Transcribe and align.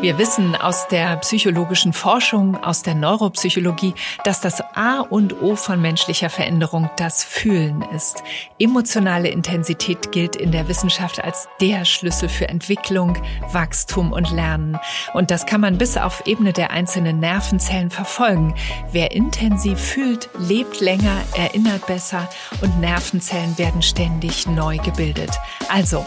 Wir 0.00 0.16
wissen 0.16 0.54
aus 0.54 0.86
der 0.86 1.16
psychologischen 1.16 1.92
Forschung, 1.92 2.56
aus 2.62 2.82
der 2.82 2.94
Neuropsychologie, 2.94 3.94
dass 4.22 4.40
das 4.40 4.60
A 4.76 5.00
und 5.00 5.42
O 5.42 5.56
von 5.56 5.82
menschlicher 5.82 6.30
Veränderung 6.30 6.88
das 6.96 7.24
Fühlen 7.24 7.82
ist. 7.94 8.22
Emotionale 8.60 9.28
Intensität 9.28 10.12
gilt 10.12 10.36
in 10.36 10.52
der 10.52 10.68
Wissenschaft 10.68 11.24
als 11.24 11.48
der 11.60 11.84
Schlüssel 11.84 12.28
für 12.28 12.48
Entwicklung, 12.48 13.18
Wachstum 13.50 14.12
und 14.12 14.30
Lernen. 14.30 14.78
Und 15.14 15.32
das 15.32 15.46
kann 15.46 15.60
man 15.60 15.78
bis 15.78 15.96
auf 15.96 16.22
Ebene 16.26 16.52
der 16.52 16.70
einzelnen 16.70 17.18
Nervenzellen 17.18 17.90
verfolgen. 17.90 18.54
Wer 18.92 19.10
intensiv 19.10 19.80
fühlt, 19.80 20.30
lebt 20.38 20.80
länger, 20.80 21.16
erinnert 21.36 21.84
besser 21.88 22.28
und 22.62 22.78
Nervenzellen 22.78 23.58
werden 23.58 23.82
ständig 23.82 24.46
neu 24.46 24.76
gebildet. 24.76 25.32
Also 25.68 26.06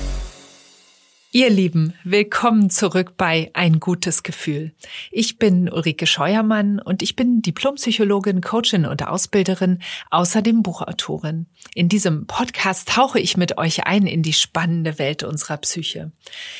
Ihr 1.33 1.49
Lieben, 1.49 1.93
willkommen 2.03 2.69
zurück 2.69 3.13
bei 3.15 3.51
Ein 3.53 3.79
gutes 3.79 4.23
Gefühl. 4.23 4.73
Ich 5.11 5.39
bin 5.39 5.71
Ulrike 5.71 6.05
Scheuermann 6.05 6.81
und 6.81 7.01
ich 7.01 7.15
bin 7.15 7.41
Diplompsychologin, 7.41 8.41
Coachin 8.41 8.85
und 8.85 9.07
Ausbilderin, 9.07 9.79
außerdem 10.09 10.61
Buchautorin. 10.61 11.45
In 11.73 11.87
diesem 11.87 12.27
Podcast 12.27 12.89
tauche 12.89 13.17
ich 13.17 13.37
mit 13.37 13.57
euch 13.57 13.85
ein 13.85 14.07
in 14.07 14.23
die 14.23 14.33
spannende 14.33 14.99
Welt 14.99 15.23
unserer 15.23 15.55
Psyche. 15.55 16.11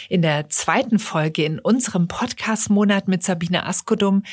In 0.08 0.22
der 0.22 0.48
zweiten 0.48 1.00
Folge 1.00 1.44
in 1.44 1.60
unserem 1.60 2.08
Podcast-Monat 2.08 3.10
mit 3.10 3.24
Sabine 3.24 3.66
Askodum 3.66 4.24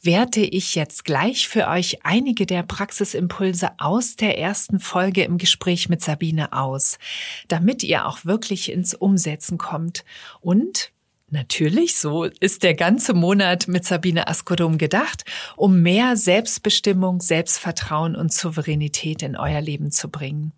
werte 0.00 0.42
ich 0.42 0.76
jetzt 0.76 1.06
gleich 1.06 1.48
für 1.48 1.66
euch 1.66 2.04
einige 2.04 2.46
der 2.46 2.62
Praxisimpulse 2.62 3.70
aus 3.78 4.14
der 4.14 4.38
ersten 4.38 4.78
Folge 4.78 5.24
im 5.24 5.38
Gespräch 5.38 5.88
mit 5.88 6.02
Sabine 6.02 6.52
aus, 6.52 7.00
damit 7.48 7.82
ihr 7.82 8.06
auch 8.06 8.24
wirklich 8.24 8.70
ins 8.70 8.94
Umsetzen 8.94 9.58
kommt 9.58 9.87
kommt. 9.88 10.04
Und 10.40 10.92
Natürlich, 11.30 11.98
so 11.98 12.24
ist 12.24 12.62
der 12.62 12.72
ganze 12.72 13.12
Monat 13.12 13.68
mit 13.68 13.84
Sabine 13.84 14.28
Askodum 14.28 14.78
gedacht, 14.78 15.26
um 15.56 15.82
mehr 15.82 16.16
Selbstbestimmung, 16.16 17.20
Selbstvertrauen 17.20 18.16
und 18.16 18.32
Souveränität 18.32 19.22
in 19.22 19.36
euer 19.36 19.60
Leben 19.60 19.90
zu 19.90 20.08
bringen. 20.08 20.52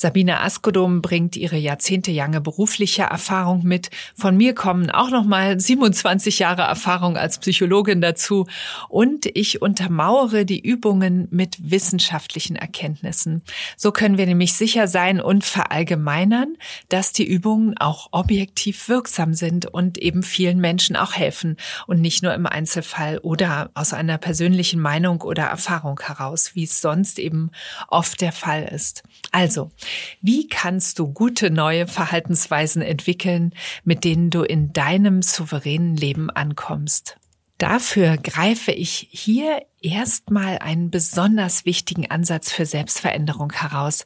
Sabine 0.00 0.42
Askodom 0.42 1.02
bringt 1.02 1.34
ihre 1.34 1.56
jahrzehntelange 1.56 2.40
berufliche 2.40 3.02
Erfahrung 3.02 3.64
mit. 3.64 3.90
Von 4.14 4.36
mir 4.36 4.54
kommen 4.54 4.92
auch 4.92 5.10
noch 5.10 5.24
mal 5.24 5.58
27 5.58 6.38
Jahre 6.38 6.62
Erfahrung 6.62 7.16
als 7.16 7.40
Psychologin 7.40 8.00
dazu 8.00 8.46
und 8.88 9.26
ich 9.26 9.60
untermauere 9.60 10.44
die 10.44 10.60
Übungen 10.60 11.26
mit 11.32 11.56
wissenschaftlichen 11.72 12.54
Erkenntnissen. 12.54 13.42
So 13.76 13.90
können 13.90 14.18
wir 14.18 14.26
nämlich 14.26 14.54
sicher 14.54 14.86
sein 14.86 15.20
und 15.20 15.44
verallgemeinern, 15.44 16.54
dass 16.88 17.12
die 17.12 17.26
Übungen 17.26 17.76
auch 17.76 18.10
objektiv 18.12 18.88
wirksam 18.88 19.34
sind 19.34 19.66
und 19.66 19.98
eben 19.98 20.22
vielen 20.22 20.60
Menschen 20.60 20.94
auch 20.94 21.14
helfen 21.14 21.56
und 21.88 22.00
nicht 22.00 22.22
nur 22.22 22.34
im 22.34 22.46
Einzelfall 22.46 23.18
oder 23.18 23.72
aus 23.74 23.92
einer 23.92 24.18
persönlichen 24.18 24.78
Meinung 24.78 25.22
oder 25.22 25.46
Erfahrung 25.46 25.98
heraus, 25.98 26.54
wie 26.54 26.62
es 26.62 26.80
sonst 26.80 27.18
eben 27.18 27.50
oft 27.88 28.20
der 28.20 28.30
Fall 28.30 28.70
ist. 28.72 29.02
Also, 29.32 29.72
wie 30.20 30.48
kannst 30.48 30.98
du 30.98 31.12
gute 31.12 31.50
neue 31.50 31.86
Verhaltensweisen 31.86 32.82
entwickeln, 32.82 33.54
mit 33.84 34.04
denen 34.04 34.30
du 34.30 34.42
in 34.42 34.72
deinem 34.72 35.22
souveränen 35.22 35.96
Leben 35.96 36.30
ankommst? 36.30 37.16
Dafür 37.58 38.18
greife 38.18 38.70
ich 38.70 39.08
hier 39.10 39.62
erstmal 39.82 40.58
einen 40.58 40.92
besonders 40.92 41.64
wichtigen 41.64 42.08
Ansatz 42.08 42.52
für 42.52 42.66
Selbstveränderung 42.66 43.52
heraus, 43.52 44.04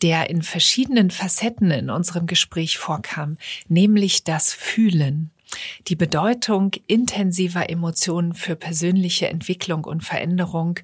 der 0.00 0.30
in 0.30 0.42
verschiedenen 0.42 1.10
Facetten 1.10 1.70
in 1.70 1.90
unserem 1.90 2.26
Gespräch 2.26 2.78
vorkam, 2.78 3.36
nämlich 3.68 4.24
das 4.24 4.54
Fühlen 4.54 5.33
die 5.86 5.96
Bedeutung 5.96 6.72
intensiver 6.86 7.68
Emotionen 7.70 8.34
für 8.34 8.56
persönliche 8.56 9.28
Entwicklung 9.28 9.84
und 9.84 10.02
Veränderung, 10.04 10.80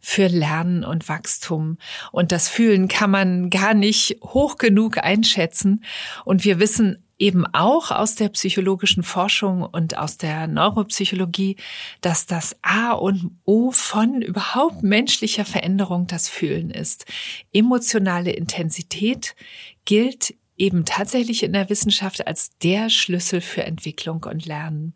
für 0.00 0.28
Lernen 0.28 0.84
und 0.84 1.08
Wachstum. 1.08 1.78
Und 2.12 2.32
das 2.32 2.48
Fühlen 2.48 2.88
kann 2.88 3.10
man 3.10 3.50
gar 3.50 3.74
nicht 3.74 4.18
hoch 4.22 4.56
genug 4.56 4.98
einschätzen. 4.98 5.84
Und 6.24 6.44
wir 6.44 6.58
wissen 6.58 6.98
eben 7.20 7.44
auch 7.52 7.90
aus 7.90 8.14
der 8.14 8.30
psychologischen 8.30 9.02
Forschung 9.02 9.62
und 9.62 9.96
aus 9.98 10.16
der 10.16 10.48
Neuropsychologie, 10.48 11.56
dass 12.00 12.26
das 12.26 12.56
A 12.62 12.92
und 12.92 13.38
O 13.44 13.70
von 13.70 14.22
überhaupt 14.22 14.82
menschlicher 14.82 15.44
Veränderung 15.44 16.06
das 16.06 16.28
Fühlen 16.28 16.70
ist. 16.70 17.04
Emotionale 17.52 18.32
Intensität 18.32 19.36
gilt 19.84 20.34
eben 20.60 20.84
tatsächlich 20.84 21.42
in 21.42 21.54
der 21.54 21.70
Wissenschaft 21.70 22.26
als 22.26 22.56
der 22.58 22.90
Schlüssel 22.90 23.40
für 23.40 23.64
Entwicklung 23.64 24.24
und 24.24 24.44
Lernen. 24.44 24.92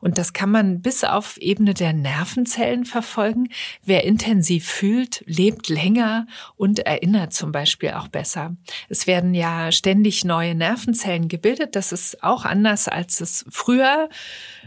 Und 0.00 0.18
das 0.18 0.32
kann 0.32 0.50
man 0.50 0.80
bis 0.80 1.04
auf 1.04 1.38
Ebene 1.38 1.74
der 1.74 1.92
Nervenzellen 1.92 2.84
verfolgen. 2.84 3.48
Wer 3.84 4.04
intensiv 4.04 4.66
fühlt, 4.66 5.22
lebt 5.26 5.68
länger 5.68 6.26
und 6.56 6.80
erinnert 6.80 7.32
zum 7.32 7.52
Beispiel 7.52 7.90
auch 7.90 8.08
besser. 8.08 8.56
Es 8.88 9.06
werden 9.06 9.34
ja 9.34 9.72
ständig 9.72 10.24
neue 10.24 10.54
Nervenzellen 10.54 11.28
gebildet. 11.28 11.74
Das 11.74 11.92
ist 11.92 12.22
auch 12.22 12.44
anders, 12.44 12.88
als 12.88 13.20
es 13.20 13.44
früher 13.50 14.08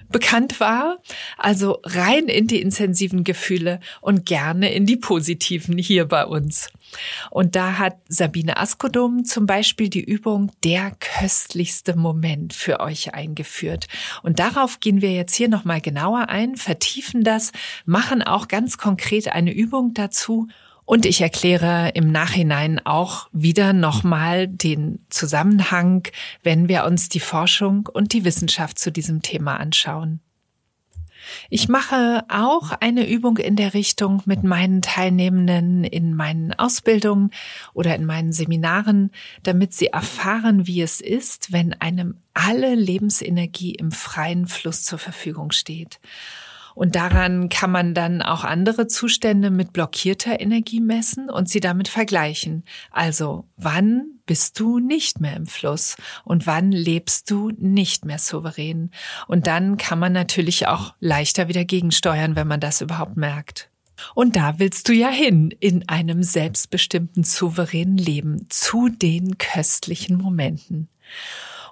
bekannt 0.09 0.59
war. 0.59 0.99
Also 1.37 1.79
rein 1.83 2.25
in 2.25 2.47
die 2.47 2.61
intensiven 2.61 3.23
Gefühle 3.23 3.79
und 4.01 4.25
gerne 4.25 4.73
in 4.73 4.85
die 4.85 4.97
positiven 4.97 5.77
hier 5.77 6.05
bei 6.05 6.25
uns. 6.25 6.69
Und 7.29 7.55
da 7.55 7.77
hat 7.77 7.97
Sabine 8.07 8.57
Askodom 8.57 9.25
zum 9.25 9.45
Beispiel 9.45 9.89
die 9.89 10.03
Übung 10.03 10.51
Der 10.63 10.91
köstlichste 10.99 11.95
Moment 11.95 12.53
für 12.53 12.79
euch 12.79 13.13
eingeführt. 13.13 13.87
Und 14.23 14.39
darauf 14.39 14.79
gehen 14.79 15.01
wir 15.01 15.11
jetzt 15.11 15.35
hier 15.35 15.49
nochmal 15.49 15.81
genauer 15.81 16.29
ein, 16.29 16.55
vertiefen 16.55 17.23
das, 17.23 17.51
machen 17.85 18.21
auch 18.21 18.47
ganz 18.47 18.77
konkret 18.77 19.31
eine 19.31 19.53
Übung 19.53 19.93
dazu 19.93 20.47
und 20.85 21.05
ich 21.05 21.21
erkläre 21.21 21.91
im 21.93 22.11
Nachhinein 22.11 22.85
auch 22.85 23.29
wieder 23.31 23.71
nochmal 23.71 24.49
den 24.49 25.05
Zusammenhang, 25.09 26.07
wenn 26.43 26.67
wir 26.67 26.83
uns 26.83 27.07
die 27.07 27.21
Forschung 27.21 27.87
und 27.91 28.11
die 28.11 28.25
Wissenschaft 28.25 28.77
zu 28.77 28.91
diesem 28.91 29.21
Thema 29.21 29.57
anschauen. 29.57 30.19
Ich 31.49 31.69
mache 31.69 32.23
auch 32.29 32.71
eine 32.79 33.07
Übung 33.07 33.37
in 33.37 33.55
der 33.55 33.73
Richtung 33.73 34.21
mit 34.25 34.43
meinen 34.43 34.81
Teilnehmenden 34.81 35.83
in 35.83 36.13
meinen 36.13 36.53
Ausbildungen 36.53 37.31
oder 37.73 37.95
in 37.95 38.05
meinen 38.05 38.33
Seminaren, 38.33 39.11
damit 39.43 39.73
sie 39.73 39.87
erfahren, 39.87 40.67
wie 40.67 40.81
es 40.81 41.01
ist, 41.01 41.51
wenn 41.51 41.73
einem 41.73 42.17
alle 42.33 42.75
Lebensenergie 42.75 43.75
im 43.75 43.91
freien 43.91 44.47
Fluss 44.47 44.83
zur 44.83 44.99
Verfügung 44.99 45.51
steht. 45.51 45.99
Und 46.73 46.95
daran 46.95 47.49
kann 47.49 47.71
man 47.71 47.93
dann 47.93 48.21
auch 48.21 48.43
andere 48.43 48.87
Zustände 48.87 49.49
mit 49.49 49.73
blockierter 49.73 50.39
Energie 50.39 50.79
messen 50.79 51.29
und 51.29 51.49
sie 51.49 51.59
damit 51.59 51.87
vergleichen. 51.87 52.63
Also 52.91 53.45
wann 53.57 54.20
bist 54.31 54.61
du 54.61 54.79
nicht 54.79 55.19
mehr 55.19 55.35
im 55.35 55.45
Fluss 55.45 55.97
und 56.23 56.47
wann 56.47 56.71
lebst 56.71 57.29
du 57.29 57.51
nicht 57.57 58.05
mehr 58.05 58.17
souverän? 58.17 58.91
Und 59.27 59.45
dann 59.45 59.75
kann 59.75 59.99
man 59.99 60.13
natürlich 60.13 60.67
auch 60.67 60.93
leichter 61.01 61.49
wieder 61.49 61.65
gegensteuern, 61.65 62.37
wenn 62.37 62.47
man 62.47 62.61
das 62.61 62.79
überhaupt 62.79 63.17
merkt. 63.17 63.69
Und 64.15 64.37
da 64.37 64.57
willst 64.57 64.87
du 64.87 64.93
ja 64.93 65.09
hin, 65.09 65.53
in 65.59 65.89
einem 65.89 66.23
selbstbestimmten, 66.23 67.25
souveränen 67.25 67.97
Leben, 67.97 68.45
zu 68.47 68.87
den 68.87 69.37
köstlichen 69.37 70.17
Momenten. 70.17 70.87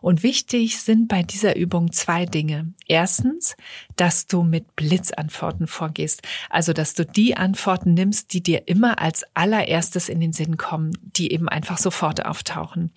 Und 0.01 0.23
wichtig 0.23 0.79
sind 0.79 1.07
bei 1.07 1.23
dieser 1.23 1.55
Übung 1.55 1.91
zwei 1.91 2.25
Dinge. 2.25 2.73
Erstens, 2.87 3.55
dass 3.95 4.27
du 4.27 4.43
mit 4.43 4.75
Blitzantworten 4.75 5.67
vorgehst. 5.67 6.21
Also, 6.49 6.73
dass 6.73 6.93
du 6.93 7.05
die 7.05 7.35
Antworten 7.35 7.93
nimmst, 7.93 8.33
die 8.33 8.41
dir 8.41 8.67
immer 8.67 8.99
als 8.99 9.25
allererstes 9.33 10.09
in 10.09 10.19
den 10.19 10.33
Sinn 10.33 10.57
kommen, 10.57 10.97
die 11.01 11.31
eben 11.31 11.49
einfach 11.49 11.77
sofort 11.77 12.25
auftauchen. 12.25 12.91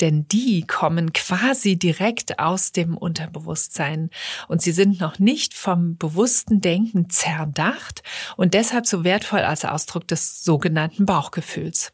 Denn 0.00 0.26
die 0.28 0.66
kommen 0.66 1.12
quasi 1.12 1.76
direkt 1.76 2.38
aus 2.38 2.72
dem 2.72 2.96
Unterbewusstsein 2.96 4.10
und 4.48 4.60
sie 4.60 4.72
sind 4.72 5.00
noch 5.00 5.18
nicht 5.18 5.54
vom 5.54 5.96
bewussten 5.96 6.60
Denken 6.60 7.10
zerdacht 7.10 8.02
und 8.36 8.54
deshalb 8.54 8.86
so 8.86 9.04
wertvoll 9.04 9.40
als 9.40 9.64
Ausdruck 9.64 10.08
des 10.08 10.42
sogenannten 10.42 11.06
Bauchgefühls. 11.06 11.92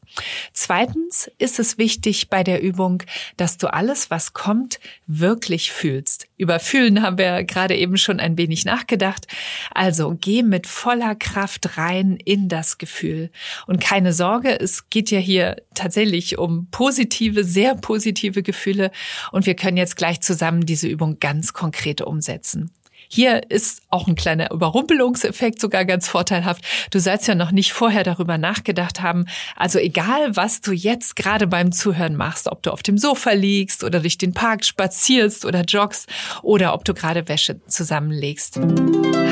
Zweitens 0.52 1.30
ist 1.38 1.58
es 1.58 1.78
wichtig 1.78 2.30
bei 2.30 2.42
der 2.42 2.62
Übung, 2.62 3.02
dass 3.36 3.58
du 3.58 3.72
alles, 3.72 4.10
was 4.10 4.32
kommt, 4.32 4.45
kommt, 4.46 4.78
wirklich 5.08 5.72
fühlst. 5.72 6.28
Über 6.36 6.60
Fühlen 6.60 7.02
haben 7.02 7.18
wir 7.18 7.42
gerade 7.42 7.74
eben 7.74 7.96
schon 7.96 8.20
ein 8.20 8.38
wenig 8.38 8.64
nachgedacht. 8.64 9.26
Also 9.74 10.16
geh 10.20 10.44
mit 10.44 10.68
voller 10.68 11.16
Kraft 11.16 11.76
rein 11.78 12.16
in 12.24 12.48
das 12.48 12.78
Gefühl. 12.78 13.30
Und 13.66 13.80
keine 13.80 14.12
Sorge, 14.12 14.56
es 14.60 14.88
geht 14.88 15.10
ja 15.10 15.18
hier 15.18 15.56
tatsächlich 15.74 16.38
um 16.38 16.68
positive, 16.70 17.42
sehr 17.42 17.74
positive 17.74 18.44
Gefühle. 18.44 18.92
Und 19.32 19.46
wir 19.46 19.56
können 19.56 19.78
jetzt 19.78 19.96
gleich 19.96 20.20
zusammen 20.20 20.64
diese 20.64 20.86
Übung 20.86 21.18
ganz 21.18 21.52
konkret 21.52 22.00
umsetzen. 22.00 22.70
Hier 23.08 23.50
ist 23.50 23.82
auch 23.90 24.06
ein 24.06 24.14
kleiner 24.14 24.50
Überrumpelungseffekt 24.50 25.60
sogar 25.60 25.84
ganz 25.84 26.08
vorteilhaft. 26.08 26.62
Du 26.90 26.98
sollst 26.98 27.28
ja 27.28 27.34
noch 27.34 27.50
nicht 27.50 27.72
vorher 27.72 28.04
darüber 28.04 28.38
nachgedacht 28.38 29.02
haben. 29.02 29.26
Also 29.56 29.78
egal, 29.78 30.36
was 30.36 30.60
du 30.60 30.72
jetzt 30.72 31.16
gerade 31.16 31.46
beim 31.46 31.72
Zuhören 31.72 32.16
machst, 32.16 32.48
ob 32.50 32.62
du 32.62 32.70
auf 32.70 32.82
dem 32.82 32.98
Sofa 32.98 33.32
liegst 33.32 33.84
oder 33.84 34.00
durch 34.00 34.18
den 34.18 34.32
Park 34.32 34.64
spazierst 34.64 35.44
oder 35.44 35.62
joggst 35.62 36.08
oder 36.42 36.74
ob 36.74 36.84
du 36.84 36.94
gerade 36.94 37.28
Wäsche 37.28 37.60
zusammenlegst. 37.66 38.60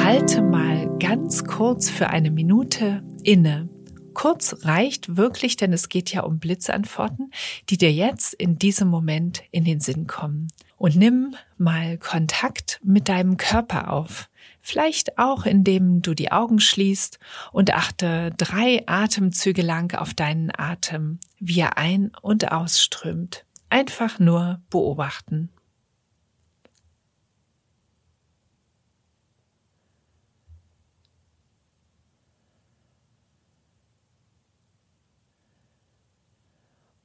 Halte 0.04 0.42
mal 0.42 0.88
ganz 0.98 1.44
kurz 1.44 1.90
für 1.90 2.08
eine 2.08 2.30
Minute 2.30 3.02
inne. 3.22 3.68
Kurz 4.14 4.64
reicht 4.64 5.16
wirklich, 5.16 5.56
denn 5.56 5.72
es 5.72 5.88
geht 5.88 6.12
ja 6.12 6.22
um 6.22 6.38
Blitzantworten, 6.38 7.32
die 7.68 7.76
dir 7.76 7.92
jetzt 7.92 8.32
in 8.34 8.58
diesem 8.58 8.88
Moment 8.88 9.42
in 9.50 9.64
den 9.64 9.80
Sinn 9.80 10.06
kommen. 10.06 10.48
Und 10.76 10.96
nimm 10.96 11.34
mal 11.56 11.98
Kontakt 11.98 12.80
mit 12.82 13.08
deinem 13.08 13.36
Körper 13.36 13.92
auf. 13.92 14.28
Vielleicht 14.60 15.18
auch, 15.18 15.46
indem 15.46 16.02
du 16.02 16.14
die 16.14 16.32
Augen 16.32 16.58
schließt 16.58 17.18
und 17.52 17.74
achte 17.74 18.32
drei 18.36 18.82
Atemzüge 18.86 19.62
lang 19.62 19.94
auf 19.94 20.14
deinen 20.14 20.50
Atem, 20.56 21.20
wie 21.38 21.60
er 21.60 21.76
ein- 21.76 22.12
und 22.22 22.50
ausströmt. 22.50 23.44
Einfach 23.68 24.18
nur 24.18 24.60
beobachten. 24.70 25.50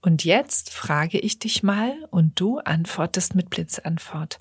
Und 0.02 0.24
jetzt 0.24 0.72
frage 0.72 1.20
ich 1.20 1.40
dich 1.40 1.62
mal 1.62 1.94
und 2.10 2.40
du 2.40 2.60
antwortest 2.60 3.36
mit 3.36 3.50
Blitzantwort. 3.50 4.40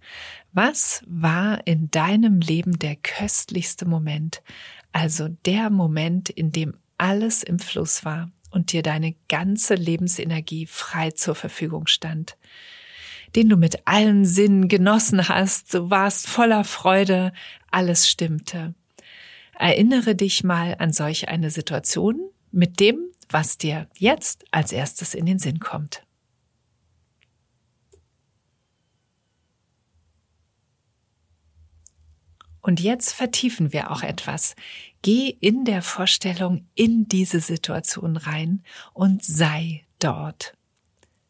Was 0.53 1.03
war 1.07 1.67
in 1.67 1.91
deinem 1.91 2.41
Leben 2.41 2.79
der 2.79 2.95
köstlichste 2.95 3.85
Moment? 3.85 4.43
Also 4.93 5.29
der 5.47 5.71
Moment, 5.71 6.31
in 6.31 6.53
dem 6.53 6.75
alles 6.97 7.43
im 7.43 7.59
Fluss 7.59 8.05
war 8.05 8.31
und 8.51 8.73
dir 8.73 8.83
deine 8.83 9.15
ganze 9.29 9.75
Lebensenergie 9.75 10.67
frei 10.67 11.11
zur 11.11 11.35
Verfügung 11.35 11.87
stand, 11.87 12.37
den 13.37 13.49
du 13.49 13.57
mit 13.57 13.87
allen 13.87 14.25
Sinnen 14.25 14.69
genossen 14.69 15.29
hast, 15.29 15.75
du 15.75 15.91
warst 15.91 16.29
voller 16.29 16.65
Freude, 16.65 17.33
alles 17.71 18.09
stimmte. 18.09 18.75
Erinnere 19.59 20.15
dich 20.15 20.45
mal 20.45 20.77
an 20.79 20.93
solch 20.93 21.29
eine 21.29 21.51
Situation 21.51 22.21
mit 22.53 22.81
dem, 22.81 23.01
was 23.31 23.59
dir 23.59 23.89
jetzt 23.97 24.45
als 24.51 24.73
erstes 24.73 25.15
in 25.15 25.27
den 25.27 25.39
Sinn 25.39 25.61
kommt. 25.61 26.03
Und 32.61 32.81
jetzt 32.81 33.15
vertiefen 33.15 33.73
wir 33.73 33.91
auch 33.91 34.03
etwas. 34.03 34.55
Geh 35.01 35.29
in 35.29 35.65
der 35.65 35.81
Vorstellung 35.81 36.69
in 36.75 37.09
diese 37.09 37.41
Situation 37.41 38.19
rein 38.19 38.63
und 38.93 39.25
sei 39.25 39.87
dort. 39.99 40.55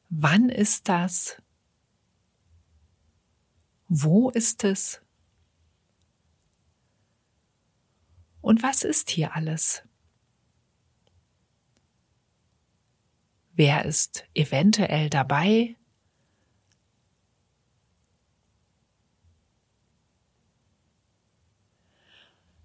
Wann 0.08 0.48
ist 0.48 0.88
das? 0.88 1.40
Wo 3.88 4.30
ist 4.30 4.64
es? 4.64 5.00
Und 8.40 8.62
was 8.62 8.82
ist 8.82 9.10
hier 9.10 9.36
alles? 9.36 9.82
Wer 13.58 13.86
ist 13.86 14.24
eventuell 14.34 15.10
dabei? 15.10 15.74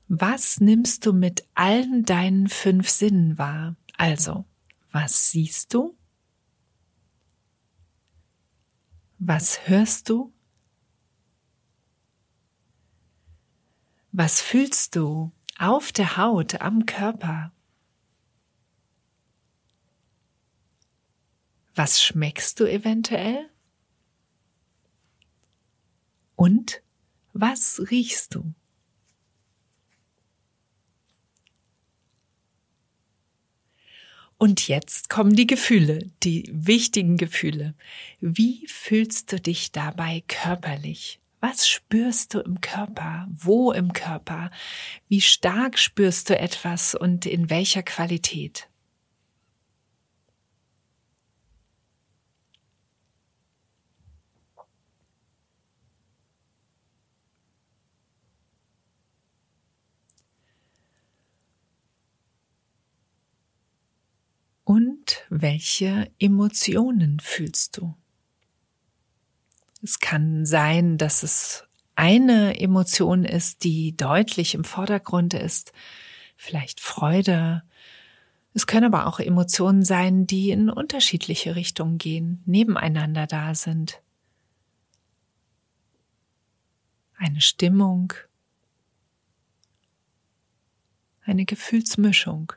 Was 0.07 0.60
nimmst 0.60 1.07
du 1.07 1.13
mit 1.13 1.48
allen 1.56 2.06
deinen 2.06 2.48
fünf 2.48 2.90
Sinnen 2.90 3.40
wahr? 3.40 3.75
Also, 3.98 4.45
was 4.92 5.31
siehst 5.31 5.74
du? 5.74 5.98
Was 9.18 9.68
hörst 9.68 10.10
du? 10.10 10.31
Was 14.12 14.42
fühlst 14.42 14.95
du 14.95 15.31
auf 15.57 15.92
der 15.92 16.18
Haut, 16.18 16.62
am 16.62 16.86
Körper? 16.86 17.51
Was 21.75 22.02
schmeckst 22.02 22.60
du 22.60 22.66
eventuell? 22.66 23.50
Und 26.36 26.81
was 27.34 27.81
riechst 27.90 28.36
du? 28.36 28.54
Und 34.38 34.68
jetzt 34.68 35.10
kommen 35.10 35.36
die 35.36 35.48
Gefühle, 35.48 36.12
die 36.22 36.50
wichtigen 36.52 37.18
Gefühle. 37.18 37.76
Wie 38.19 38.68
fühlst 38.68 39.31
du 39.31 39.40
dich 39.40 39.72
dabei 39.72 40.22
körperlich? 40.28 41.22
Was 41.40 41.68
spürst 41.68 42.34
du 42.34 42.40
im 42.40 42.60
Körper? 42.60 43.28
Wo 43.31 43.72
im 43.72 43.94
Körper? 43.94 44.52
Wie 45.08 45.22
stark 45.22 45.80
spürst 45.80 46.30
du 46.30 46.38
etwas 46.38 46.94
und 46.94 47.26
in 47.26 47.50
welcher 47.50 47.84
Qualität? 47.84 48.68
Und 64.74 65.24
welche 65.30 66.10
Emotionen 66.18 67.20
fühlst 67.20 67.78
du? 67.78 67.94
Es 69.84 70.00
kann 70.00 70.48
sein, 70.48 70.98
dass 70.98 71.22
es 71.22 71.68
eine 71.94 72.60
Emotion 72.60 73.24
ist, 73.24 73.64
die 73.66 73.96
deutlich 73.96 74.56
im 74.56 74.64
Vordergrund 74.64 75.36
ist, 75.36 75.74
vielleicht 76.38 76.80
Freude. 76.80 77.62
Es 78.56 78.66
können 78.66 78.92
aber 78.92 79.06
auch 79.06 79.19
Emotionen 79.19 79.83
sein, 79.83 80.26
die 80.26 80.50
in 80.50 80.71
unterschiedliche 80.71 81.56
Richtungen 81.56 82.00
gehen, 82.00 82.42
nebeneinander 82.47 83.28
da 83.28 83.54
sind. 83.54 84.02
Eine 87.16 87.42
Stimmung, 87.42 88.14
eine 91.26 91.45
Gefühlsmischung. 91.45 92.54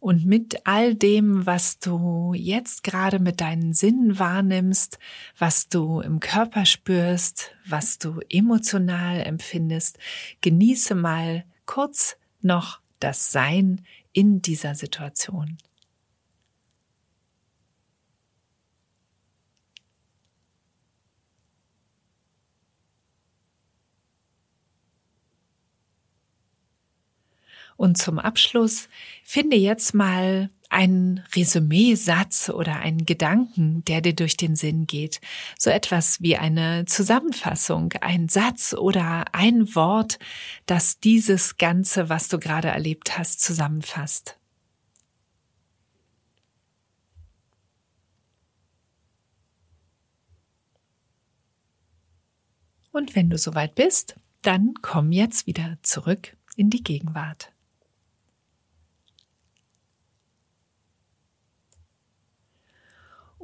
Und 0.00 0.24
mit 0.24 0.64
all 0.64 0.94
dem, 0.94 1.44
was 1.44 1.80
du 1.80 2.32
jetzt 2.34 2.84
gerade 2.84 3.18
mit 3.18 3.40
deinen 3.40 3.74
Sinnen 3.74 4.18
wahrnimmst, 4.18 4.98
was 5.36 5.68
du 5.68 6.00
im 6.00 6.20
Körper 6.20 6.66
spürst, 6.66 7.52
was 7.66 7.98
du 7.98 8.20
emotional 8.30 9.20
empfindest, 9.20 9.98
genieße 10.40 10.94
mal 10.94 11.44
kurz 11.66 12.16
noch 12.40 12.80
das 13.00 13.32
Sein 13.32 13.84
in 14.12 14.40
dieser 14.40 14.74
Situation. 14.74 15.58
Und 27.78 27.96
zum 27.96 28.18
Abschluss 28.18 28.88
finde 29.22 29.56
jetzt 29.56 29.94
mal 29.94 30.50
einen 30.68 31.22
Resümee-Satz 31.36 32.50
oder 32.50 32.80
einen 32.80 33.06
Gedanken, 33.06 33.84
der 33.84 34.00
dir 34.00 34.16
durch 34.16 34.36
den 34.36 34.56
Sinn 34.56 34.88
geht. 34.88 35.20
So 35.56 35.70
etwas 35.70 36.20
wie 36.20 36.36
eine 36.36 36.86
Zusammenfassung, 36.86 37.92
ein 38.00 38.28
Satz 38.28 38.74
oder 38.74 39.26
ein 39.32 39.76
Wort, 39.76 40.18
das 40.66 40.98
dieses 40.98 41.56
Ganze, 41.56 42.08
was 42.08 42.26
du 42.26 42.40
gerade 42.40 42.66
erlebt 42.66 43.16
hast, 43.16 43.40
zusammenfasst. 43.40 44.36
Und 52.90 53.14
wenn 53.14 53.30
du 53.30 53.38
soweit 53.38 53.76
bist, 53.76 54.16
dann 54.42 54.74
komm 54.82 55.12
jetzt 55.12 55.46
wieder 55.46 55.78
zurück 55.82 56.36
in 56.56 56.70
die 56.70 56.82
Gegenwart. 56.82 57.52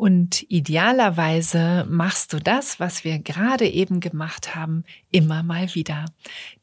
Und 0.04 0.44
idealerweise 0.50 1.86
machst 1.88 2.34
du 2.34 2.38
das, 2.38 2.78
was 2.78 3.04
wir 3.04 3.20
gerade 3.20 3.66
eben 3.66 4.00
gemacht 4.00 4.54
haben, 4.54 4.84
immer 5.10 5.42
mal 5.42 5.74
wieder. 5.74 6.04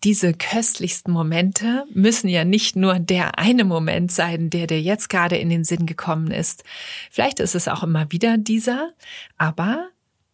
Diese 0.04 0.34
köstlichsten 0.34 1.12
Momente 1.12 1.86
müssen 1.92 2.28
ja 2.28 2.46
nicht 2.46 2.76
nur 2.76 3.00
der 3.00 3.40
eine 3.40 3.64
Moment 3.64 4.12
sein, 4.12 4.52
der 4.52 4.68
dir 4.68 4.80
jetzt 4.80 5.10
gerade 5.10 5.38
in 5.38 5.50
den 5.50 5.64
Sinn 5.64 5.88
gekommen 5.88 6.30
ist. 6.30 6.64
Vielleicht 7.10 7.40
ist 7.40 7.56
es 7.56 7.68
auch 7.68 7.82
immer 7.82 8.12
wieder 8.12 8.38
dieser, 8.38 8.94
aber 9.40 9.90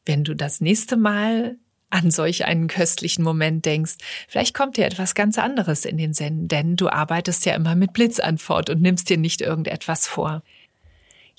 wenn 0.05 0.25
du 0.25 0.35
das 0.35 0.59
nächste 0.59 0.97
Mal 0.97 1.55
an 1.89 2.11
solch 2.11 2.43
einen 2.43 2.67
köstlichen 2.67 3.23
Moment 3.23 3.65
denkst, 3.65 3.95
vielleicht 4.27 4.53
kommt 4.53 4.75
dir 4.75 4.85
etwas 4.85 5.15
ganz 5.15 5.37
anderes 5.37 5.85
in 5.85 5.97
den 5.97 6.13
Sinn, 6.13 6.49
denn 6.49 6.75
du 6.75 6.89
arbeitest 6.89 7.45
ja 7.45 7.55
immer 7.55 7.75
mit 7.75 7.93
Blitzantwort 7.93 8.69
und 8.69 8.81
nimmst 8.81 9.09
dir 9.09 9.17
nicht 9.17 9.39
irgendetwas 9.39 10.09
vor. 10.09 10.43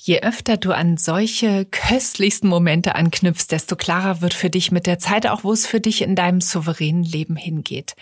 Je 0.00 0.22
öfter 0.22 0.56
du 0.56 0.70
an 0.70 0.96
solche 0.96 1.64
köstlichsten 1.64 2.48
Momente 2.48 2.94
anknüpfst, 2.94 3.48
desto 3.50 3.74
klarer 3.74 4.20
wird 4.20 4.32
für 4.32 4.48
dich 4.48 4.70
mit 4.70 4.86
der 4.86 5.00
Zeit 5.00 5.26
auch, 5.26 5.42
wo 5.42 5.52
es 5.52 5.66
für 5.66 5.80
dich 5.80 6.02
in 6.02 6.14
deinem 6.14 6.40
souveränen 6.40 7.02
Leben 7.02 7.34
hingeht. 7.34 7.96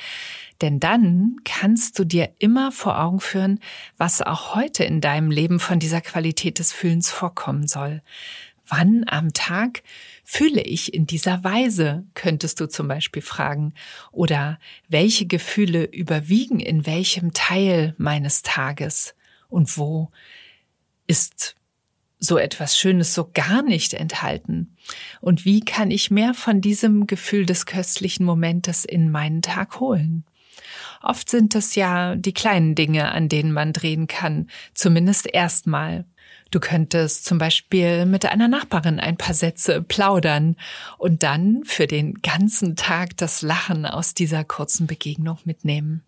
Denn 0.61 0.79
dann 0.79 1.37
kannst 1.45 1.99
du 1.99 2.05
dir 2.05 2.29
immer 2.39 2.71
vor 2.71 3.01
Augen 3.01 3.21
führen, 3.21 3.61
was 3.97 4.21
auch 4.21 4.55
heute 4.55 4.85
in 4.85 5.01
deinem 5.01 5.31
Leben 5.31 5.59
von 5.59 5.79
dieser 5.79 6.03
Qualität 6.03 6.59
des 6.59 6.71
Fühlens 6.71 7.11
vorkommen 7.11 7.67
soll. 7.67 8.03
Wann 8.69 9.05
am 9.07 9.33
Tag 9.33 9.83
fühle 10.23 10.61
ich 10.61 10.93
in 10.93 11.07
dieser 11.07 11.45
Weise, 11.45 12.05
könntest 12.13 12.61
du 12.61 12.69
zum 12.69 12.89
Beispiel 12.89 13.23
fragen. 13.23 13.73
Oder 14.13 14.59
welche 14.89 15.27
Gefühle 15.27 15.85
überwiegen 15.85 16.61
in 16.61 16.85
welchem 16.85 17.33
Teil 17.33 17.95
meines 17.97 18.43
Tages? 18.43 19.15
Und 19.49 19.79
wo 19.79 20.11
ist 21.07 21.56
so 22.27 22.39
etwas 22.39 22.79
Schönes 22.79 23.15
so 23.15 23.31
gar 23.33 23.63
nicht 23.63 23.95
enthalten? 23.95 24.77
Und 25.21 25.45
wie 25.45 25.61
kann 25.61 25.91
ich 25.91 26.11
mehr 26.11 26.35
von 26.35 26.61
diesem 26.61 27.07
Gefühl 27.07 27.47
des 27.47 27.67
köstlichen 27.67 28.27
Momentes 28.27 28.85
in 28.85 29.11
meinen 29.11 29.43
Tag 29.43 29.81
holen? 29.81 30.25
Oft 31.03 31.31
sind 31.31 31.55
es 31.55 31.75
ja 31.75 32.17
die 32.17 32.35
kleinen 32.35 32.75
Dinge, 32.75 33.13
an 33.13 33.29
denen 33.29 33.53
man 33.53 33.73
drehen 33.73 34.07
kann, 34.07 34.49
zumindest 34.75 35.33
erstmal. 35.33 36.05
Du 36.51 36.61
könntest 36.61 37.25
zum 37.25 37.39
Beispiel 37.39 38.07
mit 38.07 38.25
einer 38.25 38.49
Nachbarin 38.49 39.01
ein 39.01 39.17
paar 39.17 39.35
Sätze 39.35 39.83
plaudern 39.83 40.57
und 40.99 41.23
dann 41.23 41.63
für 41.65 41.87
den 41.87 42.15
ganzen 42.23 42.77
Tag 42.77 43.17
das 43.17 43.43
Lachen 43.43 43.85
aus 43.85 44.15
dieser 44.15 44.45
kurzen 44.45 44.87
Begegnung 44.87 45.39
mitnehmen. 45.45 46.03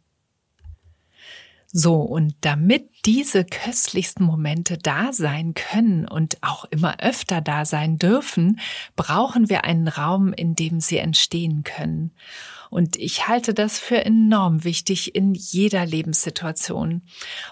So, 1.71 1.97
und 1.97 2.35
damit 2.41 2.89
diese 3.05 3.45
köstlichsten 3.45 4.25
Momente 4.25 4.79
da 4.79 5.13
sein 5.13 5.53
können 5.53 6.09
und 6.09 6.39
auch 6.41 6.65
immer 6.71 6.99
öfter 7.01 7.43
da 7.43 7.67
sein 7.67 7.99
dürfen, 7.99 8.59
brauchen 8.97 9.51
wir 9.51 9.65
einen 9.65 9.87
Raum, 9.87 10.33
in 10.33 10.55
dem 10.55 10.81
sie 10.81 10.97
entstehen 10.97 11.65
können. 11.65 12.13
Und 12.71 12.97
ich 12.97 13.29
halte 13.29 13.53
das 13.53 13.79
für 13.79 14.03
enorm 14.03 14.65
wichtig 14.65 15.15
in 15.15 15.35
jeder 15.35 15.85
Lebenssituation. 15.85 17.03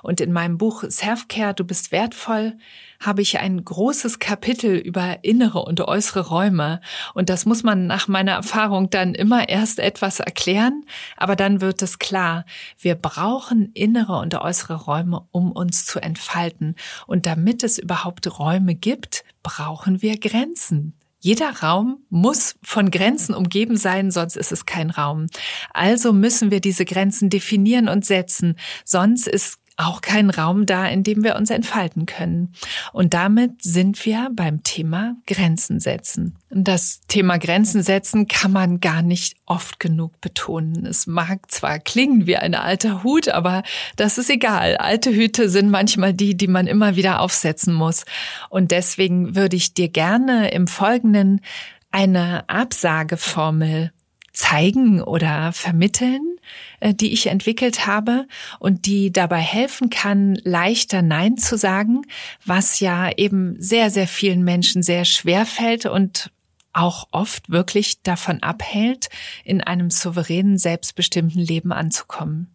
Und 0.03 0.21
in 0.21 0.33
meinem 0.33 0.57
Buch 0.59 0.85
Selfcare, 0.87 1.55
du 1.55 1.65
bist 1.65 1.93
wertvoll, 1.93 2.57
habe 3.01 3.23
ich 3.23 3.39
ein 3.39 3.65
großes 3.65 4.19
Kapitel 4.19 4.77
über 4.77 5.25
innere 5.25 5.61
und 5.61 5.81
äußere 5.81 6.29
Räume. 6.29 6.81
Und 7.15 7.29
das 7.29 7.47
muss 7.47 7.63
man 7.63 7.87
nach 7.87 8.09
meiner 8.09 8.33
Erfahrung 8.33 8.91
dann 8.91 9.15
immer 9.15 9.49
erst 9.49 9.79
etwas 9.79 10.21
erklären, 10.21 10.85
aber 11.17 11.37
dann 11.37 11.61
wird 11.61 11.83
es 11.83 11.99
klar. 11.99 12.45
Wir 12.79 12.95
brauchen 12.95 13.71
innere 13.75 14.19
und 14.19 14.35
äußere 14.35 14.75
Räume, 14.75 15.27
um 15.31 15.53
uns 15.53 15.87
zu 15.87 16.01
entfalten. 16.01 16.77
Und 17.07 17.27
damit 17.27 17.63
es 17.63 17.79
überhaupt 17.79 18.39
Räume 18.39 18.75
gibt, 18.75 19.25
brauchen 19.43 20.03
wir 20.03 20.19
Grenzen. 20.19 20.95
Jeder 21.27 21.51
Raum 21.61 22.05
muss 22.09 22.57
von 22.63 22.91
Grenzen 22.91 23.35
umgeben 23.35 23.77
sein, 23.77 24.11
sonst 24.11 24.37
ist 24.37 24.53
es 24.53 24.67
kein 24.67 24.91
Raum. 24.91 25.27
Also 25.73 26.13
müssen 26.13 26.51
wir 26.51 26.61
diese 26.61 26.85
Grenzen 26.85 27.31
definieren 27.31 27.89
und 27.89 28.05
setzen, 28.05 28.57
sonst 28.85 29.27
ist 29.27 29.59
auch 29.77 30.01
kein 30.01 30.31
Raum 30.31 30.65
da, 30.65 30.87
in 30.87 31.03
dem 31.03 31.23
wir 31.23 31.37
uns 31.37 31.51
entfalten 31.51 32.07
können. 32.07 32.53
Und 32.93 33.13
damit 33.13 33.63
sind 33.63 34.05
wir 34.07 34.31
beim 34.33 34.63
Thema 34.63 35.17
Grenzen 35.27 35.81
setzen. 35.81 36.37
Das 36.49 37.01
Thema 37.09 37.39
Grenzen 37.39 37.83
setzen 37.83 38.27
kann 38.27 38.53
man 38.53 38.81
gar 38.81 39.03
nicht 39.03 39.37
oft 39.45 39.79
genug 39.79 40.19
betonen. 40.23 40.87
Es 40.87 41.07
mag 41.07 41.51
zwar 41.51 41.79
klingen 41.79 42.27
wie 42.27 42.37
ein 42.37 42.55
alter 42.55 43.03
Hut, 43.03 43.29
aber 43.29 43.63
das 43.97 44.17
ist 44.17 44.31
egal. 44.31 44.79
Alte 44.79 45.11
Hüte 45.13 45.51
sind 45.51 45.71
manchmal 45.71 46.15
die, 46.15 46.37
die 46.37 46.49
man 46.49 46.67
immer 46.67 46.97
wieder 46.97 47.21
aufsetzen 47.21 47.75
muss. 47.75 48.07
Und 48.49 48.71
deswegen 48.71 49.37
würde 49.37 49.57
ich 49.57 49.75
dir 49.75 49.89
gerne 49.89 50.51
im 50.53 50.69
Folgenden 50.69 51.43
eine 51.91 52.49
Absageformel 52.49 53.93
zeigen 54.37 55.01
oder 55.01 55.53
vermitteln, 55.53 56.37
äh, 56.81 56.95
die 56.95 57.13
ich 57.13 57.29
entwickelt 57.29 57.87
habe 57.87 58.29
und 58.59 58.87
die 58.87 59.11
dabei 59.11 59.41
helfen 59.41 59.91
kann, 59.91 60.37
leichter 60.45 61.03
Nein 61.03 61.39
zu 61.39 61.57
sagen, 61.57 62.03
was 62.45 62.81
ja 62.81 63.11
eben 63.11 63.57
sehr, 63.59 63.91
sehr 63.91 64.07
vielen 64.07 64.45
Menschen 64.45 64.83
sehr 64.83 65.05
schwer 65.05 65.47
fällt 65.47 65.87
und 65.87 66.31
auch 66.75 67.09
oft 67.11 67.51
wirklich 67.51 68.03
davon 68.03 68.43
abhält, 68.43 69.09
in 69.45 69.63
einem 69.63 69.89
souveränen, 69.89 70.59
selbstbestimmten 70.59 71.41
Leben 71.41 71.73
anzukommen. 71.73 72.55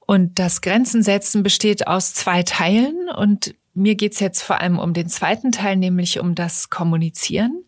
Und 0.00 0.38
das 0.38 0.60
Grenzen 0.60 1.02
setzen 1.02 1.42
besteht 1.42 1.88
aus 1.88 2.12
zwei 2.12 2.42
Teilen 2.42 3.08
und 3.08 3.54
mir 3.76 3.94
geht's 3.94 4.20
jetzt 4.20 4.42
vor 4.42 4.60
allem 4.60 4.78
um 4.78 4.94
den 4.94 5.08
zweiten 5.08 5.52
Teil, 5.52 5.76
nämlich 5.76 6.18
um 6.18 6.34
das 6.34 6.70
Kommunizieren. 6.70 7.64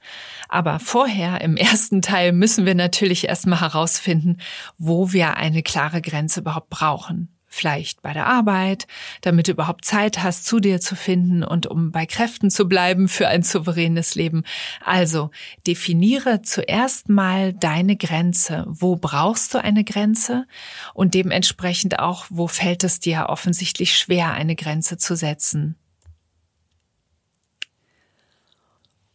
Aber 0.48 0.78
vorher, 0.78 1.40
im 1.42 1.56
ersten 1.56 2.02
Teil, 2.02 2.32
müssen 2.32 2.66
wir 2.66 2.74
natürlich 2.74 3.28
erstmal 3.28 3.60
herausfinden, 3.60 4.38
wo 4.78 5.12
wir 5.12 5.36
eine 5.36 5.62
klare 5.62 6.00
Grenze 6.02 6.40
überhaupt 6.40 6.70
brauchen. 6.70 7.28
Vielleicht 7.50 8.02
bei 8.02 8.12
der 8.12 8.26
Arbeit, 8.26 8.86
damit 9.22 9.48
du 9.48 9.52
überhaupt 9.52 9.84
Zeit 9.84 10.22
hast, 10.22 10.44
zu 10.44 10.60
dir 10.60 10.80
zu 10.80 10.94
finden 10.94 11.42
und 11.42 11.66
um 11.66 11.90
bei 11.92 12.04
Kräften 12.04 12.50
zu 12.50 12.68
bleiben 12.68 13.08
für 13.08 13.26
ein 13.26 13.42
souveränes 13.42 14.14
Leben. 14.14 14.44
Also 14.84 15.30
definiere 15.66 16.42
zuerst 16.42 17.08
mal 17.08 17.54
deine 17.54 17.96
Grenze. 17.96 18.66
Wo 18.68 18.96
brauchst 18.96 19.54
du 19.54 19.64
eine 19.64 19.82
Grenze? 19.82 20.46
Und 20.92 21.14
dementsprechend 21.14 21.98
auch, 21.98 22.26
wo 22.28 22.48
fällt 22.48 22.84
es 22.84 23.00
dir 23.00 23.26
offensichtlich 23.30 23.96
schwer, 23.96 24.32
eine 24.32 24.54
Grenze 24.54 24.98
zu 24.98 25.16
setzen? 25.16 25.76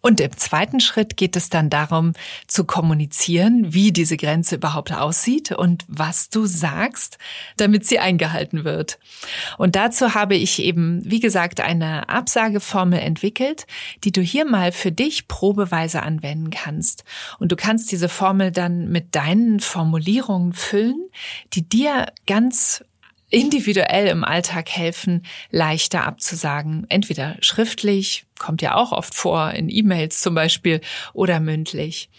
Und 0.06 0.20
im 0.20 0.36
zweiten 0.36 0.82
Schritt 0.82 1.16
geht 1.16 1.38
es 1.38 1.48
dann 1.50 1.70
darum, 1.70 2.12
zu 2.48 2.66
kommunizieren, 2.66 3.74
wie 3.74 3.94
diese 3.94 4.18
Grenze 4.18 4.56
überhaupt 4.56 4.92
aussieht 4.92 5.54
und 5.54 5.86
was 5.88 6.30
du 6.30 6.46
sagst, 6.46 7.18
damit 7.56 7.86
sie 7.86 8.00
eingehalten 8.00 8.66
wird. 8.66 9.00
Und 9.58 9.78
dazu 9.78 10.14
habe 10.14 10.36
ich 10.36 10.62
eben, 10.62 11.02
wie 11.06 11.22
gesagt, 11.22 11.62
eine 11.62 12.10
Absageformel 12.10 13.00
entwickelt, 13.00 13.66
die 14.04 14.12
du 14.12 14.20
hier 14.20 14.44
mal 14.44 14.74
für 14.74 14.92
dich 14.92 15.30
probeweise 15.30 16.04
anwenden 16.04 16.50
kannst. 16.50 17.06
Und 17.40 17.54
du 17.54 17.56
kannst 17.56 17.90
diese 17.90 18.10
Formel 18.10 18.52
dann 18.52 18.90
mit 18.90 19.16
deinen 19.16 19.62
Formulierungen 19.62 20.52
füllen, 20.52 21.10
die 21.54 21.68
dir 21.68 22.08
ganz 22.28 22.84
individuell 23.34 24.08
im 24.08 24.24
Alltag 24.24 24.70
helfen, 24.70 25.26
leichter 25.50 26.06
abzusagen. 26.06 26.86
Entweder 26.90 27.36
schriftlich, 27.42 28.26
kommt 28.38 28.62
ja 28.62 28.76
auch 28.76 28.92
oft 28.92 29.16
vor, 29.16 29.52
in 29.52 29.70
E-Mails 29.70 30.22
zum 30.22 30.36
Beispiel, 30.36 30.82
oder 31.14 31.40
mündlich. 31.40 32.10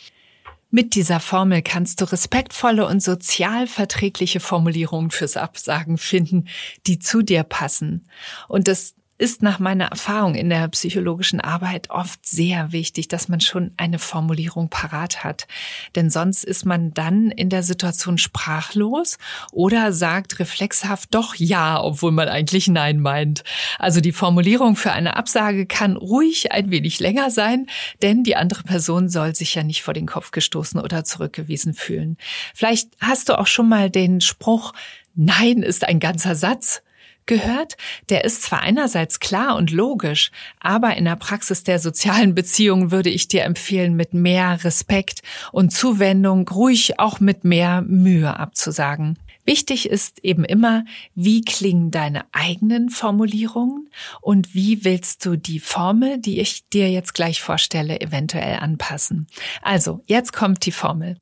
Mit 0.71 0.97
dieser 0.97 1.21
Formel 1.21 1.63
kannst 1.63 2.01
du 2.01 2.11
respektvolle 2.11 2.85
und 2.85 3.01
sozial 3.01 3.69
verträgliche 3.69 4.41
Formulierungen 4.41 5.13
fürs 5.13 5.37
Absagen 5.37 5.99
finden, 5.99 6.49
die 6.89 6.99
zu 6.99 7.23
dir 7.23 7.45
passen. 7.45 8.09
Und 8.49 8.67
das 8.67 8.97
ist 9.25 9.41
nach 9.41 9.59
meiner 9.59 9.87
Erfahrung 9.87 10.35
in 10.35 10.51
der 10.51 10.69
psychologischen 10.69 11.41
Arbeit 11.41 11.89
oft 11.89 12.27
sehr 12.27 12.73
wichtig, 12.73 13.09
dass 13.09 13.31
man 13.31 13.41
schon 13.41 13.71
eine 13.79 13.99
Formulierung 13.99 14.69
parat 14.69 15.25
hat. 15.25 15.47
Denn 15.95 16.11
sonst 16.11 16.45
ist 16.45 16.67
man 16.67 16.93
dann 16.93 17.31
in 17.31 17.49
der 17.49 17.63
Situation 17.63 18.19
sprachlos 18.19 19.17
oder 19.51 19.95
sagt 19.95 20.41
reflexhaft 20.41 21.15
doch 21.15 21.37
ja, 21.37 21.83
obwohl 21.83 22.13
man 22.13 22.29
eigentlich 22.29 22.69
nein 22.69 23.01
meint. 23.01 23.45
Also 23.79 24.03
die 24.03 24.13
Formulierung 24.13 24.77
für 24.77 24.93
eine 24.93 25.17
Absage 25.17 25.65
kann 25.65 25.97
ruhig 25.97 26.53
ein 26.53 26.71
wenig 26.71 27.01
länger 27.01 27.31
sein, 27.31 27.67
denn 28.03 28.25
die 28.25 28.37
andere 28.37 28.63
Person 28.63 29.09
soll 29.09 29.35
sich 29.35 29.55
ja 29.55 29.63
nicht 29.63 29.83
vor 29.83 29.95
den 29.95 30.07
Kopf 30.07 30.33
gestoßen 30.33 30.79
oder 30.79 31.03
zurückgewiesen 31.03 31.73
fühlen. 31.73 32.19
Vielleicht 32.55 32.91
hast 33.01 33.31
du 33.31 33.39
auch 33.39 33.47
schon 33.47 33.71
mal 33.71 33.89
den 33.89 34.21
Spruch 34.21 34.75
Nein 35.17 35.63
ist 35.63 35.87
ein 35.87 36.01
ganzer 36.01 36.35
Satz 36.35 36.83
gehört, 37.27 37.77
der 38.09 38.25
ist 38.25 38.43
zwar 38.43 38.61
einerseits 38.61 39.21
klar 39.21 39.57
und 39.57 39.71
logisch, 39.71 40.31
aber 40.61 40.97
in 40.97 41.05
der 41.05 41.17
Praxis 41.17 41.65
der 41.65 41.79
sozialen 41.79 42.35
Beziehungen 42.35 42.91
würde 42.91 43.11
ich 43.11 43.29
dir 43.29 43.45
empfehlen, 43.45 43.95
mit 43.95 44.15
mehr 44.15 44.65
Respekt 44.65 45.21
und 45.53 45.71
Zuwendung 45.71 46.49
ruhig 46.49 46.99
auch 46.99 47.21
mit 47.21 47.45
mehr 47.45 47.83
Mühe 47.83 48.39
abzusagen. 48.39 49.19
Wichtig 49.47 49.91
ist 49.91 50.25
eben 50.25 50.45
immer, 50.45 50.85
wie 51.15 51.43
klingen 51.43 51.91
deine 51.91 52.25
eigenen 52.33 52.89
Formulierungen 52.89 53.91
und 54.23 54.55
wie 54.55 54.85
willst 54.85 55.27
du 55.27 55.37
die 55.37 55.61
Formel, 55.61 56.19
die 56.19 56.41
ich 56.41 56.67
dir 56.71 56.91
jetzt 56.91 57.13
gleich 57.13 57.43
vorstelle, 57.43 58.01
eventuell 58.01 58.57
anpassen. 58.57 59.27
Also, 59.61 60.03
jetzt 60.07 60.33
kommt 60.33 60.65
die 60.65 60.73
Formel. 60.73 61.19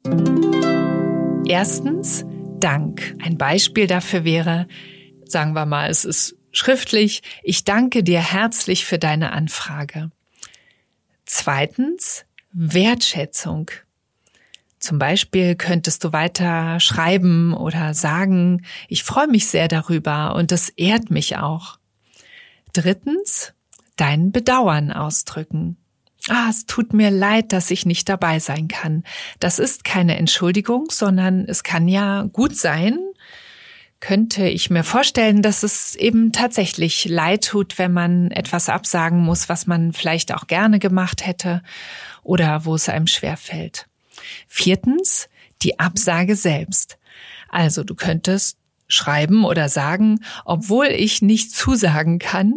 Erstens, 1.49 2.25
Dank. 2.63 3.17
Ein 3.21 3.39
Beispiel 3.39 3.89
dafür 3.89 4.23
wäre, 4.23 4.69
sagen 5.33 5.55
wir 5.55 5.67
mal, 5.67 5.91
es 5.91 6.05
ist 6.05 6.37
schriftlich, 6.53 7.23
ich 7.43 7.65
danke 7.65 8.05
dir 8.05 8.21
herzlich 8.21 8.85
für 8.85 8.99
deine 8.99 9.33
Anfrage. 9.33 10.11
Zweitens, 11.25 12.25
Wertschätzung. 12.53 13.71
Zum 14.79 14.99
Beispiel 14.99 15.55
könntest 15.55 16.05
du 16.05 16.13
weiter 16.13 16.81
schreiben 16.81 17.55
oder 17.55 17.95
sagen, 17.95 18.65
ich 18.89 19.05
freue 19.05 19.29
mich 19.29 19.47
sehr 19.47 19.69
darüber 19.69 20.35
und 20.35 20.51
das 20.51 20.69
ehrt 20.71 21.11
mich 21.11 21.37
auch. 21.37 21.79
Drittens, 22.73 23.55
dein 23.97 24.33
Bedauern 24.33 24.93
ausdrücken. 24.93 25.77
Ah, 26.29 26.49
es 26.51 26.67
tut 26.67 26.93
mir 26.93 27.11
leid, 27.11 27.53
dass 27.53 27.71
ich 27.71 27.87
nicht 27.87 28.09
dabei 28.09 28.39
sein 28.39 28.69
kann. 28.69 29.05
Das 29.41 29.59
ist 29.59 29.85
keine 29.85 30.17
Entschuldigung, 30.17 30.87
sondern 30.91 31.47
es 31.47 31.63
kann 31.63 31.89
ja 31.89 32.23
gut 32.33 32.57
sein, 32.57 32.99
könnte 34.03 34.49
ich 34.49 34.69
mir 34.69 34.83
vorstellen, 34.83 35.43
dass 35.43 35.63
es 35.63 35.95
eben 35.95 36.33
tatsächlich 36.33 37.05
leid 37.05 37.45
tut, 37.45 37.79
wenn 37.79 37.93
man 37.93 38.33
etwas 38.33 38.69
absagen 38.69 39.21
muss, 39.21 39.49
was 39.49 39.69
man 39.69 39.93
vielleicht 39.93 40.35
auch 40.35 40.49
gerne 40.49 40.81
gemacht 40.81 41.25
hätte 41.25 41.63
oder 42.25 42.65
wo 42.65 42.75
es 42.75 42.89
einem 42.89 43.07
schwer 43.07 43.37
fällt. 43.37 43.87
Viertens, 44.49 45.29
die 45.63 45.79
Absage 45.79 46.35
selbst. 46.35 46.99
Also 47.49 47.85
du 47.85 47.95
könntest 47.95 48.59
schreiben 48.89 49.45
oder 49.45 49.69
sagen, 49.69 50.19
obwohl 50.45 50.87
ich 50.87 51.23
nicht 51.23 51.53
zusagen 51.53 52.19
kann. 52.19 52.55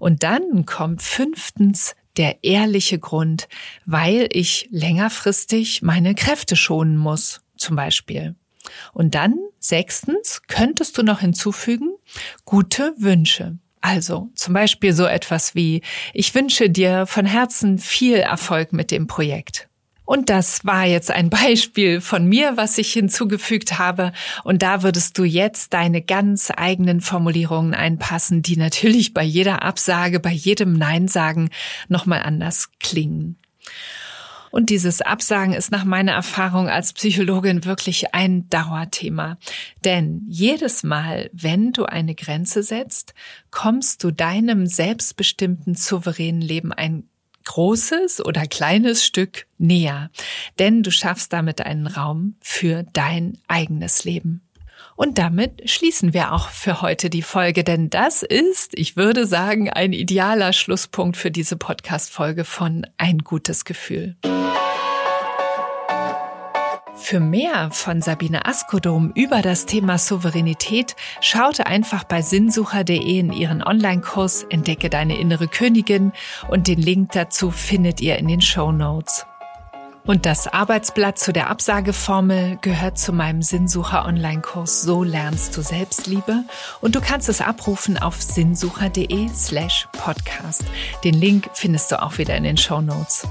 Und 0.00 0.24
dann 0.24 0.66
kommt 0.66 1.00
fünftens 1.00 1.94
der 2.16 2.42
ehrliche 2.42 2.98
Grund, 2.98 3.48
weil 3.86 4.28
ich 4.32 4.68
längerfristig 4.72 5.80
meine 5.80 6.16
Kräfte 6.16 6.56
schonen 6.56 6.96
muss, 6.96 7.40
zum 7.56 7.76
Beispiel. 7.76 8.34
Und 8.92 9.14
dann, 9.14 9.34
sechstens, 9.58 10.42
könntest 10.48 10.98
du 10.98 11.02
noch 11.02 11.20
hinzufügen, 11.20 11.94
gute 12.44 12.94
Wünsche. 12.98 13.58
Also 13.80 14.30
zum 14.34 14.54
Beispiel 14.54 14.92
so 14.92 15.06
etwas 15.06 15.54
wie, 15.54 15.82
ich 16.12 16.34
wünsche 16.34 16.68
dir 16.68 17.06
von 17.06 17.26
Herzen 17.26 17.78
viel 17.78 18.16
Erfolg 18.16 18.72
mit 18.72 18.90
dem 18.90 19.06
Projekt. 19.06 19.68
Und 20.04 20.30
das 20.30 20.64
war 20.64 20.86
jetzt 20.86 21.10
ein 21.10 21.28
Beispiel 21.30 22.00
von 22.00 22.26
mir, 22.26 22.56
was 22.56 22.78
ich 22.78 22.90
hinzugefügt 22.92 23.78
habe. 23.78 24.12
Und 24.42 24.62
da 24.62 24.82
würdest 24.82 25.18
du 25.18 25.24
jetzt 25.24 25.74
deine 25.74 26.00
ganz 26.00 26.50
eigenen 26.56 27.02
Formulierungen 27.02 27.74
einpassen, 27.74 28.40
die 28.40 28.56
natürlich 28.56 29.12
bei 29.12 29.22
jeder 29.22 29.62
Absage, 29.62 30.18
bei 30.18 30.32
jedem 30.32 30.72
Nein 30.72 31.08
sagen 31.08 31.50
nochmal 31.88 32.22
anders 32.22 32.70
klingen. 32.80 33.36
Und 34.50 34.70
dieses 34.70 35.00
Absagen 35.00 35.52
ist 35.52 35.70
nach 35.70 35.84
meiner 35.84 36.12
Erfahrung 36.12 36.68
als 36.68 36.92
Psychologin 36.92 37.64
wirklich 37.64 38.14
ein 38.14 38.48
Dauerthema. 38.48 39.38
Denn 39.84 40.22
jedes 40.28 40.82
Mal, 40.82 41.30
wenn 41.32 41.72
du 41.72 41.84
eine 41.84 42.14
Grenze 42.14 42.62
setzt, 42.62 43.14
kommst 43.50 44.04
du 44.04 44.10
deinem 44.10 44.66
selbstbestimmten, 44.66 45.74
souveränen 45.74 46.42
Leben 46.42 46.72
ein 46.72 47.04
großes 47.44 48.24
oder 48.24 48.46
kleines 48.46 49.04
Stück 49.04 49.46
näher, 49.56 50.10
denn 50.58 50.82
du 50.82 50.90
schaffst 50.90 51.32
damit 51.32 51.62
einen 51.62 51.86
Raum 51.86 52.34
für 52.40 52.84
dein 52.92 53.38
eigenes 53.48 54.04
Leben. 54.04 54.42
Und 54.96 55.16
damit 55.16 55.70
schließen 55.70 56.12
wir 56.12 56.32
auch 56.32 56.48
für 56.48 56.82
heute 56.82 57.08
die 57.08 57.22
Folge, 57.22 57.64
denn 57.64 57.88
das 57.88 58.22
ist, 58.22 58.76
ich 58.76 58.96
würde 58.96 59.26
sagen, 59.26 59.70
ein 59.70 59.92
idealer 59.92 60.52
Schlusspunkt 60.52 61.16
für 61.16 61.30
diese 61.30 61.56
Podcast-Folge 61.56 62.44
von 62.44 62.86
Ein 62.96 63.18
gutes 63.18 63.64
Gefühl. 63.64 64.16
Für 67.00 67.20
mehr 67.20 67.70
von 67.70 68.02
Sabine 68.02 68.44
Askodom 68.44 69.12
über 69.14 69.40
das 69.40 69.66
Thema 69.66 69.98
Souveränität 69.98 70.96
schaute 71.20 71.66
einfach 71.66 72.04
bei 72.04 72.22
sinnsucher.de 72.22 73.18
in 73.18 73.32
ihren 73.32 73.62
Online-Kurs 73.62 74.42
Entdecke 74.50 74.90
deine 74.90 75.18
innere 75.18 75.48
Königin 75.48 76.12
und 76.48 76.66
den 76.66 76.80
Link 76.80 77.12
dazu 77.12 77.50
findet 77.50 78.00
ihr 78.00 78.18
in 78.18 78.26
den 78.28 78.42
Show 78.42 78.72
Notes. 78.72 79.24
Und 80.04 80.26
das 80.26 80.48
Arbeitsblatt 80.48 81.18
zu 81.18 81.32
der 81.32 81.50
Absageformel 81.50 82.58
gehört 82.60 82.98
zu 82.98 83.12
meinem 83.12 83.42
Sinnsucher 83.42 84.04
Online-Kurs 84.04 84.82
So 84.82 85.04
lernst 85.04 85.56
du 85.56 85.62
Selbstliebe 85.62 86.44
und 86.80 86.94
du 86.94 87.00
kannst 87.00 87.28
es 87.28 87.40
abrufen 87.40 87.96
auf 87.96 88.20
sinnsucher.de 88.20 89.28
slash 89.34 89.88
podcast. 89.92 90.64
Den 91.04 91.14
Link 91.14 91.48
findest 91.52 91.92
du 91.92 92.02
auch 92.02 92.18
wieder 92.18 92.36
in 92.36 92.44
den 92.44 92.56
Show 92.56 92.80
Notes. 92.80 93.26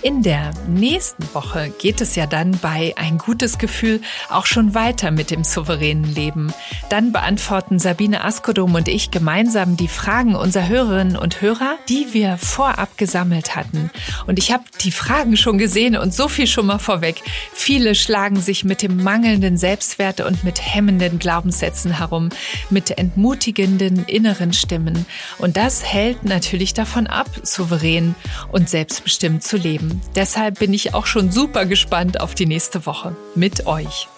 In 0.00 0.22
der 0.22 0.52
nächsten 0.68 1.24
Woche 1.34 1.72
geht 1.76 2.00
es 2.00 2.14
ja 2.14 2.26
dann 2.26 2.52
bei 2.62 2.94
Ein 2.96 3.18
gutes 3.18 3.58
Gefühl 3.58 4.00
auch 4.30 4.46
schon 4.46 4.72
weiter 4.72 5.10
mit 5.10 5.32
dem 5.32 5.42
souveränen 5.42 6.04
Leben. 6.04 6.52
Dann 6.88 7.10
beantworten 7.10 7.80
Sabine 7.80 8.22
Askodom 8.22 8.76
und 8.76 8.86
ich 8.86 9.10
gemeinsam 9.10 9.76
die 9.76 9.88
Fragen 9.88 10.36
unserer 10.36 10.68
Hörerinnen 10.68 11.16
und 11.16 11.40
Hörer, 11.40 11.78
die 11.88 12.06
wir 12.12 12.38
vorab 12.38 12.96
gesammelt 12.96 13.56
hatten. 13.56 13.90
Und 14.28 14.38
ich 14.38 14.52
habe 14.52 14.62
die 14.82 14.92
Fragen 14.92 15.36
schon 15.36 15.58
gesehen 15.58 15.96
und 15.96 16.14
so 16.14 16.28
viel 16.28 16.46
schon 16.46 16.66
mal 16.66 16.78
vorweg. 16.78 17.20
Viele 17.52 17.96
schlagen 17.96 18.40
sich 18.40 18.64
mit 18.64 18.82
dem 18.82 19.02
mangelnden 19.02 19.56
Selbstwert 19.56 20.20
und 20.20 20.44
mit 20.44 20.60
hemmenden 20.62 21.18
Glaubenssätzen 21.18 21.98
herum, 21.98 22.28
mit 22.70 22.96
entmutigenden 22.96 24.04
inneren 24.04 24.52
Stimmen. 24.52 25.06
Und 25.38 25.56
das 25.56 25.84
hält 25.84 26.22
natürlich 26.22 26.72
davon 26.72 27.08
ab, 27.08 27.28
souverän 27.42 28.14
und 28.52 28.68
selbstbestimmt 28.68 29.42
zu 29.42 29.56
leben. 29.56 29.87
Deshalb 30.14 30.58
bin 30.58 30.72
ich 30.74 30.94
auch 30.94 31.06
schon 31.06 31.30
super 31.30 31.66
gespannt 31.66 32.20
auf 32.20 32.34
die 32.34 32.46
nächste 32.46 32.86
Woche 32.86 33.16
mit 33.34 33.66
euch. 33.66 34.08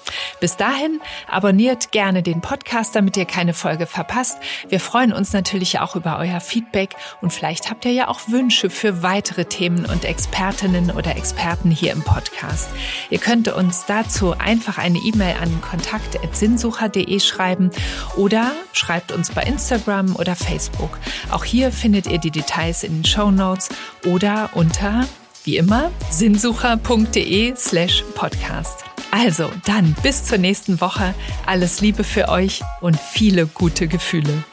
Bis 0.40 0.56
dahin 0.56 1.00
abonniert 1.28 1.92
gerne 1.92 2.22
den 2.22 2.40
Podcast, 2.40 2.96
damit 2.96 3.16
ihr 3.16 3.24
keine 3.24 3.54
Folge 3.54 3.86
verpasst. 3.86 4.38
Wir 4.68 4.80
freuen 4.80 5.12
uns 5.12 5.32
natürlich 5.32 5.78
auch 5.80 5.96
über 5.96 6.18
euer 6.18 6.40
Feedback 6.40 6.96
und 7.20 7.32
vielleicht 7.32 7.70
habt 7.70 7.84
ihr 7.84 7.92
ja 7.92 8.08
auch 8.08 8.28
Wünsche 8.28 8.70
für 8.70 9.02
weitere 9.02 9.44
Themen 9.44 9.84
und 9.86 10.04
Expertinnen 10.04 10.90
oder 10.90 11.16
Experten 11.16 11.70
hier 11.70 11.92
im 11.92 12.02
Podcast. 12.02 12.70
Ihr 13.10 13.18
könnt 13.18 13.48
uns 13.48 13.84
dazu 13.86 14.34
einfach 14.38 14.78
eine 14.78 14.98
E-Mail 14.98 15.36
an 15.40 15.60
kontakt.sinnsucher.de 15.60 17.20
schreiben 17.20 17.70
oder 18.16 18.52
schreibt 18.72 19.12
uns 19.12 19.30
bei 19.30 19.42
Instagram 19.42 20.16
oder 20.16 20.36
Facebook. 20.36 20.98
Auch 21.30 21.44
hier 21.44 21.72
findet 21.72 22.06
ihr 22.06 22.18
die 22.18 22.30
Details 22.30 22.82
in 22.82 22.98
den 22.98 23.04
Show 23.04 23.30
Notes 23.30 23.68
oder 24.04 24.50
unter 24.54 25.06
wie 25.44 25.56
immer 25.56 25.90
sinnsucher.de 26.10 27.54
slash 27.56 28.04
podcast. 28.14 28.84
Also 29.10 29.50
dann 29.66 29.96
bis 30.02 30.24
zur 30.24 30.38
nächsten 30.38 30.80
Woche. 30.80 31.14
Alles 31.46 31.80
Liebe 31.80 32.04
für 32.04 32.28
euch 32.28 32.62
und 32.80 32.98
viele 32.98 33.46
gute 33.46 33.88
Gefühle. 33.88 34.44